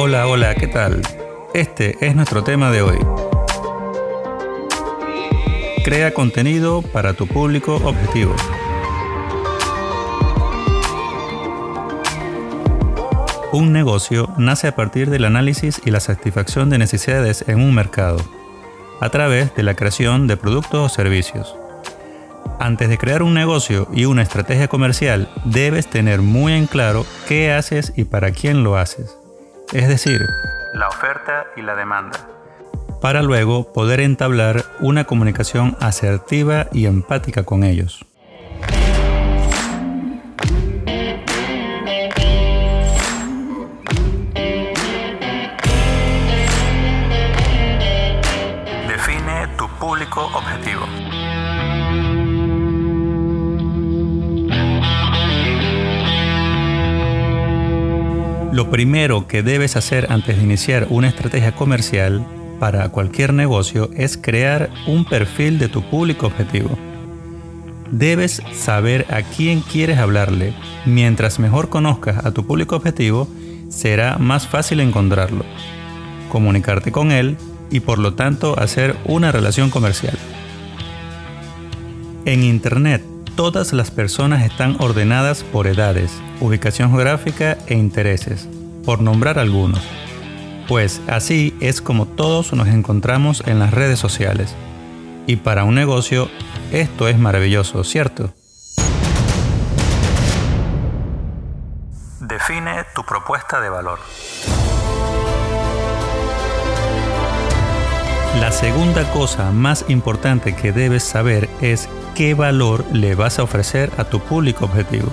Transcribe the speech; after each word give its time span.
Hola, 0.00 0.28
hola, 0.28 0.54
¿qué 0.54 0.68
tal? 0.68 1.02
Este 1.54 1.96
es 2.00 2.14
nuestro 2.14 2.44
tema 2.44 2.70
de 2.70 2.82
hoy. 2.82 2.98
Crea 5.84 6.14
contenido 6.14 6.82
para 6.82 7.14
tu 7.14 7.26
público 7.26 7.74
objetivo. 7.82 8.32
Un 13.50 13.72
negocio 13.72 14.32
nace 14.38 14.68
a 14.68 14.76
partir 14.76 15.10
del 15.10 15.24
análisis 15.24 15.82
y 15.84 15.90
la 15.90 15.98
satisfacción 15.98 16.70
de 16.70 16.78
necesidades 16.78 17.44
en 17.48 17.58
un 17.58 17.74
mercado, 17.74 18.18
a 19.00 19.10
través 19.10 19.52
de 19.56 19.64
la 19.64 19.74
creación 19.74 20.28
de 20.28 20.36
productos 20.36 20.92
o 20.92 20.94
servicios. 20.94 21.56
Antes 22.60 22.88
de 22.88 22.98
crear 22.98 23.24
un 23.24 23.34
negocio 23.34 23.88
y 23.92 24.04
una 24.04 24.22
estrategia 24.22 24.68
comercial, 24.68 25.28
debes 25.44 25.88
tener 25.88 26.22
muy 26.22 26.52
en 26.52 26.68
claro 26.68 27.04
qué 27.26 27.50
haces 27.50 27.92
y 27.96 28.04
para 28.04 28.30
quién 28.30 28.62
lo 28.62 28.78
haces. 28.78 29.17
Es 29.72 29.86
decir, 29.86 30.26
la 30.72 30.88
oferta 30.88 31.44
y 31.54 31.60
la 31.60 31.74
demanda. 31.74 32.18
Para 33.02 33.22
luego 33.22 33.70
poder 33.70 34.00
entablar 34.00 34.64
una 34.80 35.04
comunicación 35.04 35.76
asertiva 35.78 36.68
y 36.72 36.86
empática 36.86 37.44
con 37.44 37.64
ellos. 37.64 38.04
Define 48.88 49.48
tu 49.58 49.68
público 49.78 50.30
objetivo. 50.34 50.86
Lo 58.52 58.70
primero 58.70 59.26
que 59.26 59.42
debes 59.42 59.76
hacer 59.76 60.06
antes 60.10 60.38
de 60.38 60.42
iniciar 60.42 60.86
una 60.88 61.08
estrategia 61.08 61.54
comercial 61.54 62.26
para 62.58 62.88
cualquier 62.88 63.34
negocio 63.34 63.90
es 63.94 64.16
crear 64.16 64.70
un 64.86 65.04
perfil 65.04 65.58
de 65.58 65.68
tu 65.68 65.82
público 65.82 66.26
objetivo. 66.26 66.70
Debes 67.90 68.42
saber 68.54 69.06
a 69.10 69.20
quién 69.20 69.60
quieres 69.60 69.98
hablarle. 69.98 70.54
Mientras 70.86 71.38
mejor 71.38 71.68
conozcas 71.68 72.24
a 72.24 72.32
tu 72.32 72.46
público 72.46 72.74
objetivo, 72.74 73.28
será 73.68 74.16
más 74.16 74.46
fácil 74.46 74.80
encontrarlo, 74.80 75.44
comunicarte 76.30 76.90
con 76.90 77.12
él 77.12 77.36
y 77.70 77.80
por 77.80 77.98
lo 77.98 78.14
tanto 78.14 78.58
hacer 78.58 78.96
una 79.04 79.30
relación 79.30 79.68
comercial. 79.68 80.18
En 82.24 82.42
Internet, 82.42 83.04
todas 83.38 83.72
las 83.72 83.92
personas 83.92 84.42
están 84.42 84.74
ordenadas 84.80 85.44
por 85.44 85.68
edades, 85.68 86.10
ubicación 86.40 86.90
geográfica 86.90 87.56
e 87.68 87.74
intereses, 87.74 88.48
por 88.84 89.00
nombrar 89.00 89.38
algunos. 89.38 89.80
Pues 90.66 91.00
así 91.06 91.56
es 91.60 91.80
como 91.80 92.06
todos 92.06 92.52
nos 92.52 92.66
encontramos 92.66 93.44
en 93.46 93.60
las 93.60 93.70
redes 93.70 94.00
sociales. 94.00 94.56
Y 95.28 95.36
para 95.36 95.62
un 95.62 95.76
negocio, 95.76 96.28
esto 96.72 97.06
es 97.06 97.16
maravilloso, 97.16 97.84
¿cierto? 97.84 98.34
Define 102.18 102.86
tu 102.92 103.04
propuesta 103.04 103.60
de 103.60 103.68
valor. 103.68 104.00
La 108.40 108.52
segunda 108.52 109.02
cosa 109.12 109.50
más 109.50 109.84
importante 109.88 110.54
que 110.54 110.70
debes 110.70 111.02
saber 111.02 111.48
es 111.60 111.88
qué 112.14 112.34
valor 112.34 112.84
le 112.92 113.16
vas 113.16 113.40
a 113.40 113.42
ofrecer 113.42 113.90
a 113.98 114.04
tu 114.04 114.20
público 114.20 114.64
objetivo. 114.64 115.08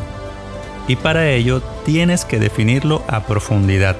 Y 0.87 0.95
para 0.95 1.27
ello 1.31 1.59
tienes 1.85 2.23
que 2.23 2.39
definirlo 2.39 3.01
a 3.07 3.21
profundidad. 3.21 3.95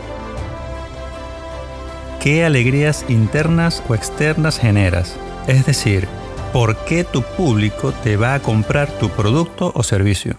¿Qué 2.22 2.46
alegrías 2.46 3.04
internas 3.10 3.82
o 3.90 3.96
externas 3.96 4.60
generas? 4.60 5.16
Es 5.48 5.66
decir, 5.66 6.08
¿por 6.54 6.78
qué 6.86 7.04
tu 7.04 7.24
público 7.24 7.94
te 8.04 8.18
va 8.18 8.36
a 8.36 8.42
comprar 8.44 8.90
tu 9.00 9.10
producto 9.10 9.72
o 9.74 9.82
servicio? 9.82 10.36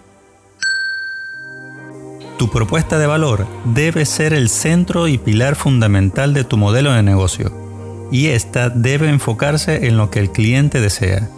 Tu 2.39 2.49
propuesta 2.51 2.99
de 2.99 3.09
valor 3.09 3.49
debe 3.65 4.05
ser 4.07 4.33
el 4.33 4.49
centro 4.49 5.09
y 5.09 5.19
pilar 5.19 5.57
fundamental 5.57 6.35
de 6.35 6.45
tu 6.45 6.57
modelo 6.57 6.93
de 6.93 7.03
negocio, 7.03 7.66
y 8.11 8.29
esta 8.29 8.69
debe 8.71 9.09
enfocarse 9.09 9.87
en 9.87 9.97
lo 9.97 10.11
que 10.11 10.21
el 10.21 10.31
cliente 10.31 10.81
desea 10.81 11.29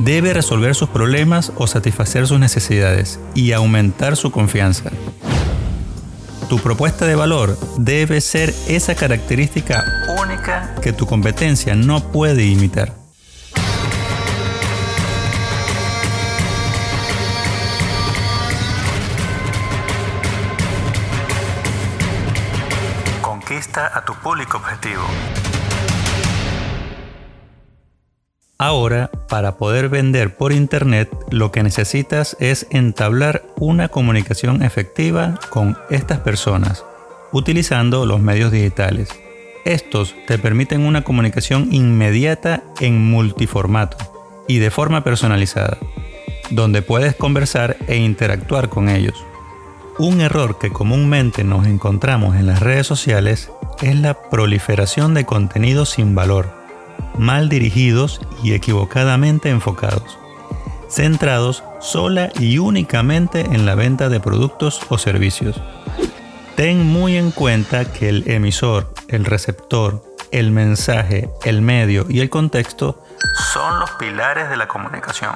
debe 0.00 0.32
resolver 0.32 0.74
sus 0.74 0.88
problemas 0.88 1.52
o 1.56 1.66
satisfacer 1.66 2.26
sus 2.26 2.40
necesidades 2.40 3.20
y 3.34 3.52
aumentar 3.52 4.16
su 4.16 4.30
confianza. 4.30 4.90
Tu 6.48 6.58
propuesta 6.58 7.06
de 7.06 7.14
valor 7.14 7.56
debe 7.76 8.20
ser 8.20 8.52
esa 8.66 8.94
característica 8.94 9.84
única 10.20 10.74
que 10.82 10.92
tu 10.92 11.06
competencia 11.06 11.76
no 11.76 12.00
puede 12.10 12.44
imitar. 12.44 12.94
Conquista 23.20 23.96
a 23.96 24.04
tu 24.04 24.14
público 24.14 24.56
objetivo. 24.56 25.04
Ahora, 28.62 29.10
para 29.26 29.56
poder 29.56 29.88
vender 29.88 30.36
por 30.36 30.52
Internet, 30.52 31.08
lo 31.30 31.50
que 31.50 31.62
necesitas 31.62 32.36
es 32.40 32.66
entablar 32.68 33.42
una 33.56 33.88
comunicación 33.88 34.62
efectiva 34.62 35.40
con 35.48 35.78
estas 35.88 36.18
personas, 36.18 36.84
utilizando 37.32 38.04
los 38.04 38.20
medios 38.20 38.52
digitales. 38.52 39.08
Estos 39.64 40.14
te 40.26 40.36
permiten 40.36 40.84
una 40.84 41.04
comunicación 41.04 41.72
inmediata 41.72 42.62
en 42.80 43.02
multiformato 43.02 43.96
y 44.46 44.58
de 44.58 44.70
forma 44.70 45.02
personalizada, 45.04 45.78
donde 46.50 46.82
puedes 46.82 47.16
conversar 47.16 47.78
e 47.88 47.96
interactuar 47.96 48.68
con 48.68 48.90
ellos. 48.90 49.24
Un 49.98 50.20
error 50.20 50.58
que 50.58 50.68
comúnmente 50.68 51.44
nos 51.44 51.66
encontramos 51.66 52.36
en 52.36 52.46
las 52.46 52.60
redes 52.60 52.86
sociales 52.86 53.50
es 53.80 53.96
la 53.96 54.20
proliferación 54.28 55.14
de 55.14 55.24
contenido 55.24 55.86
sin 55.86 56.14
valor 56.14 56.59
mal 57.20 57.50
dirigidos 57.50 58.20
y 58.42 58.54
equivocadamente 58.54 59.50
enfocados, 59.50 60.18
centrados 60.88 61.62
sola 61.80 62.32
y 62.40 62.58
únicamente 62.58 63.40
en 63.40 63.66
la 63.66 63.74
venta 63.74 64.08
de 64.08 64.20
productos 64.20 64.80
o 64.88 64.96
servicios. 64.96 65.60
Ten 66.56 66.84
muy 66.84 67.16
en 67.16 67.30
cuenta 67.30 67.92
que 67.92 68.08
el 68.08 68.28
emisor, 68.28 68.92
el 69.08 69.26
receptor, 69.26 70.02
el 70.32 70.50
mensaje, 70.50 71.28
el 71.44 71.60
medio 71.60 72.06
y 72.08 72.20
el 72.20 72.30
contexto 72.30 73.04
son 73.52 73.80
los 73.80 73.90
pilares 73.92 74.48
de 74.48 74.56
la 74.56 74.66
comunicación. 74.66 75.32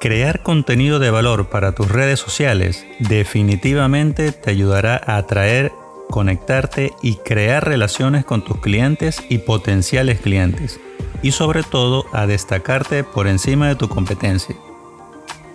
Crear 0.00 0.42
contenido 0.42 0.98
de 0.98 1.10
valor 1.10 1.48
para 1.48 1.72
tus 1.72 1.88
redes 1.88 2.18
sociales 2.18 2.84
definitivamente 2.98 4.32
te 4.32 4.50
ayudará 4.50 5.00
a 5.06 5.18
atraer 5.18 5.72
conectarte 6.10 6.92
y 7.02 7.16
crear 7.16 7.66
relaciones 7.66 8.24
con 8.24 8.42
tus 8.42 8.58
clientes 8.60 9.22
y 9.28 9.38
potenciales 9.38 10.20
clientes, 10.20 10.80
y 11.22 11.32
sobre 11.32 11.62
todo 11.62 12.04
a 12.12 12.26
destacarte 12.26 13.04
por 13.04 13.26
encima 13.26 13.68
de 13.68 13.76
tu 13.76 13.88
competencia. 13.88 14.56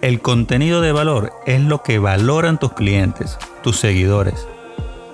El 0.01 0.19
contenido 0.19 0.81
de 0.81 0.91
valor 0.91 1.31
es 1.45 1.61
lo 1.61 1.83
que 1.83 1.99
valoran 1.99 2.59
tus 2.59 2.73
clientes, 2.73 3.37
tus 3.61 3.79
seguidores. 3.79 4.47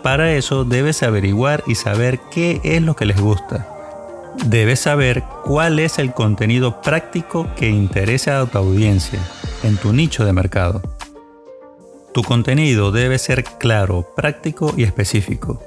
Para 0.02 0.32
eso 0.34 0.64
debes 0.64 1.04
averiguar 1.04 1.64
y 1.68 1.76
saber 1.76 2.20
qué 2.32 2.62
es 2.64 2.82
lo 2.82 2.96
que 2.96 3.06
les 3.06 3.20
gusta. 3.20 3.68
Debes 4.46 4.80
saber 4.82 5.24
cuál 5.44 5.80
es 5.80 6.00
el 6.00 6.14
contenido 6.14 6.82
práctico 6.82 7.48
que 7.56 7.70
interesa 7.70 8.40
a 8.40 8.46
tu 8.46 8.58
audiencia 8.58 9.20
en 9.64 9.76
tu 9.76 9.92
nicho 9.92 10.24
de 10.24 10.32
mercado. 10.32 10.82
Tu 12.18 12.24
contenido 12.24 12.92
debe 12.92 13.20
ser 13.20 13.44
claro, 13.44 14.12
práctico 14.16 14.74
y 14.76 14.82
específico. 14.82 15.62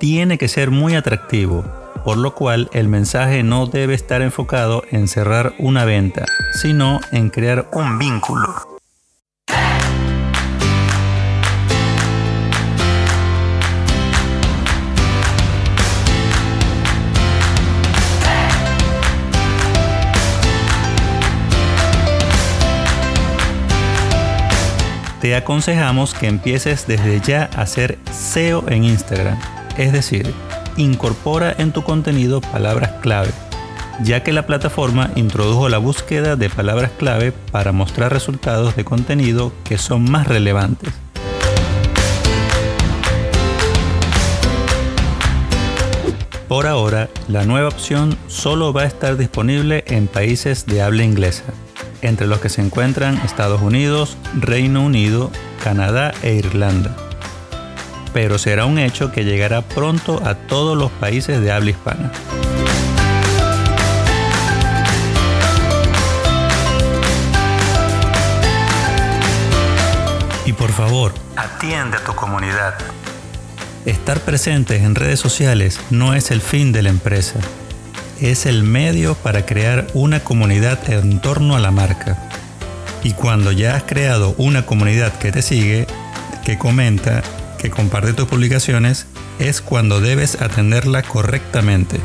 Tiene 0.00 0.38
que 0.38 0.48
ser 0.48 0.72
muy 0.72 0.96
atractivo, 0.96 1.64
por 2.04 2.16
lo 2.16 2.34
cual 2.34 2.68
el 2.72 2.88
mensaje 2.88 3.44
no 3.44 3.66
debe 3.66 3.94
estar 3.94 4.20
enfocado 4.20 4.82
en 4.90 5.06
cerrar 5.06 5.54
una 5.56 5.84
venta, 5.84 6.24
sino 6.52 6.98
en 7.12 7.30
crear 7.30 7.68
un 7.72 7.96
vínculo. 8.00 8.73
Te 25.24 25.34
aconsejamos 25.34 26.12
que 26.12 26.26
empieces 26.26 26.86
desde 26.86 27.18
ya 27.18 27.48
a 27.56 27.62
hacer 27.62 27.98
SEO 28.12 28.62
en 28.68 28.84
Instagram. 28.84 29.38
Es 29.78 29.90
decir, 29.90 30.34
incorpora 30.76 31.54
en 31.56 31.72
tu 31.72 31.82
contenido 31.82 32.42
palabras 32.42 32.90
clave, 33.00 33.30
ya 34.02 34.22
que 34.22 34.34
la 34.34 34.44
plataforma 34.44 35.08
introdujo 35.14 35.70
la 35.70 35.78
búsqueda 35.78 36.36
de 36.36 36.50
palabras 36.50 36.90
clave 36.98 37.32
para 37.32 37.72
mostrar 37.72 38.12
resultados 38.12 38.76
de 38.76 38.84
contenido 38.84 39.50
que 39.64 39.78
son 39.78 40.10
más 40.10 40.28
relevantes. 40.28 40.92
Por 46.48 46.66
ahora, 46.66 47.08
la 47.28 47.46
nueva 47.46 47.68
opción 47.68 48.18
solo 48.26 48.74
va 48.74 48.82
a 48.82 48.86
estar 48.86 49.16
disponible 49.16 49.84
en 49.86 50.06
países 50.06 50.66
de 50.66 50.82
habla 50.82 51.02
inglesa, 51.02 51.44
entre 52.04 52.26
los 52.26 52.40
que 52.40 52.48
se 52.48 52.60
encuentran 52.60 53.18
Estados 53.24 53.62
Unidos, 53.62 54.16
Reino 54.34 54.82
Unido, 54.82 55.30
Canadá 55.62 56.12
e 56.22 56.34
Irlanda. 56.34 56.94
Pero 58.12 58.38
será 58.38 58.66
un 58.66 58.78
hecho 58.78 59.10
que 59.10 59.24
llegará 59.24 59.62
pronto 59.62 60.22
a 60.24 60.34
todos 60.34 60.76
los 60.76 60.90
países 60.92 61.40
de 61.40 61.50
habla 61.50 61.70
hispana. 61.70 62.12
Y 70.46 70.52
por 70.52 70.70
favor, 70.70 71.12
atiende 71.36 71.96
a 71.96 72.04
tu 72.04 72.14
comunidad. 72.14 72.74
Estar 73.86 74.20
presentes 74.20 74.82
en 74.82 74.94
redes 74.94 75.20
sociales 75.20 75.80
no 75.90 76.14
es 76.14 76.30
el 76.30 76.40
fin 76.40 76.72
de 76.72 76.82
la 76.82 76.90
empresa, 76.90 77.40
es 78.20 78.46
el 78.46 78.62
medio 78.62 79.14
para 79.14 79.46
crear 79.46 79.86
una 79.94 80.20
comunidad 80.20 80.90
en 80.90 81.20
torno 81.20 81.56
a 81.56 81.60
la 81.60 81.70
marca. 81.70 82.30
Y 83.02 83.12
cuando 83.12 83.52
ya 83.52 83.76
has 83.76 83.82
creado 83.82 84.34
una 84.38 84.64
comunidad 84.66 85.12
que 85.18 85.32
te 85.32 85.42
sigue, 85.42 85.86
que 86.44 86.58
comenta, 86.58 87.22
que 87.58 87.70
comparte 87.70 88.12
tus 88.12 88.26
publicaciones, 88.26 89.06
es 89.38 89.60
cuando 89.60 90.00
debes 90.00 90.40
atenderla 90.40 91.02
correctamente. 91.02 92.00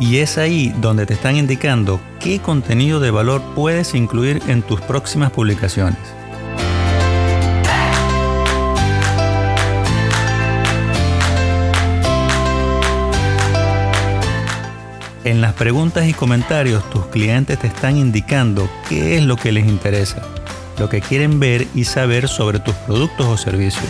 Y 0.00 0.18
es 0.18 0.38
ahí 0.38 0.74
donde 0.80 1.04
te 1.04 1.12
están 1.12 1.36
indicando 1.36 2.00
qué 2.20 2.40
contenido 2.40 3.00
de 3.00 3.10
valor 3.10 3.42
puedes 3.54 3.94
incluir 3.94 4.42
en 4.48 4.62
tus 4.62 4.80
próximas 4.80 5.30
publicaciones. 5.30 5.98
En 15.40 15.46
las 15.46 15.54
preguntas 15.54 16.06
y 16.06 16.12
comentarios 16.12 16.84
tus 16.90 17.06
clientes 17.06 17.58
te 17.58 17.66
están 17.66 17.96
indicando 17.96 18.68
qué 18.90 19.16
es 19.16 19.24
lo 19.24 19.36
que 19.36 19.52
les 19.52 19.66
interesa, 19.66 20.20
lo 20.78 20.90
que 20.90 21.00
quieren 21.00 21.40
ver 21.40 21.66
y 21.74 21.84
saber 21.84 22.28
sobre 22.28 22.58
tus 22.58 22.74
productos 22.74 23.26
o 23.26 23.36
servicios. 23.38 23.86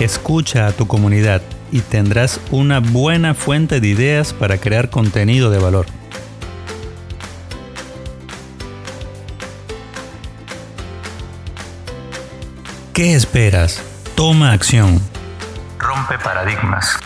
Escucha 0.00 0.66
a 0.66 0.72
tu 0.72 0.86
comunidad 0.86 1.42
y 1.70 1.80
tendrás 1.80 2.40
una 2.50 2.80
buena 2.80 3.34
fuente 3.34 3.82
de 3.82 3.88
ideas 3.88 4.32
para 4.32 4.56
crear 4.56 4.88
contenido 4.88 5.50
de 5.50 5.58
valor. 5.58 5.84
¿Qué 12.94 13.14
esperas? 13.14 13.82
Toma 14.14 14.52
acción. 14.52 15.00
Rompe 15.78 16.18
paradigmas. 16.18 16.98